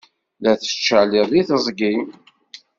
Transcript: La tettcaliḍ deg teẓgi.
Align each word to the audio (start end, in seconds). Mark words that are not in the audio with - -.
La 0.43 0.51
tettcaliḍ 0.59 1.25
deg 1.33 1.45
teẓgi. 1.47 1.93